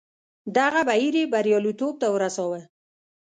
[0.57, 2.61] دغه بهیر یې بریالیتوب ته ورساوه.